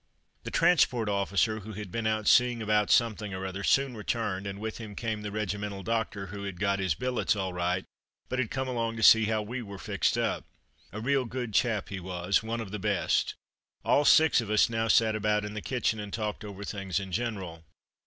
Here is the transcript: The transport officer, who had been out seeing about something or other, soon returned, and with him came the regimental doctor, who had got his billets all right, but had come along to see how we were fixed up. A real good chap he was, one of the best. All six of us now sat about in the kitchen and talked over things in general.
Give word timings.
The 0.45 0.49
transport 0.49 1.07
officer, 1.09 1.59
who 1.59 1.73
had 1.73 1.91
been 1.91 2.07
out 2.07 2.27
seeing 2.27 2.59
about 2.59 2.89
something 2.89 3.35
or 3.35 3.45
other, 3.45 3.63
soon 3.63 3.95
returned, 3.95 4.47
and 4.47 4.57
with 4.59 4.79
him 4.79 4.95
came 4.95 5.21
the 5.21 5.31
regimental 5.31 5.83
doctor, 5.83 6.25
who 6.33 6.43
had 6.43 6.59
got 6.59 6.79
his 6.79 6.95
billets 6.95 7.35
all 7.35 7.53
right, 7.53 7.85
but 8.27 8.39
had 8.39 8.49
come 8.49 8.67
along 8.67 8.97
to 8.97 9.03
see 9.03 9.25
how 9.25 9.43
we 9.43 9.61
were 9.61 9.77
fixed 9.77 10.17
up. 10.17 10.45
A 10.91 10.99
real 10.99 11.25
good 11.25 11.53
chap 11.53 11.89
he 11.89 11.99
was, 11.99 12.41
one 12.41 12.61
of 12.61 12.71
the 12.71 12.79
best. 12.79 13.35
All 13.85 14.03
six 14.03 14.41
of 14.41 14.49
us 14.49 14.71
now 14.71 14.87
sat 14.87 15.15
about 15.15 15.45
in 15.45 15.53
the 15.53 15.61
kitchen 15.61 15.99
and 15.99 16.11
talked 16.11 16.43
over 16.43 16.63
things 16.63 16.99
in 16.99 17.11
general. 17.11 17.63